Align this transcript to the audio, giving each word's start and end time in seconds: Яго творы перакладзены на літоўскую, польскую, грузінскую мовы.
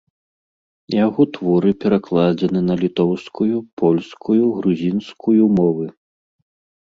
Яго 1.05 1.21
творы 1.35 1.73
перакладзены 1.83 2.61
на 2.69 2.75
літоўскую, 2.83 3.55
польскую, 3.81 4.41
грузінскую 4.61 5.43
мовы. 5.59 5.85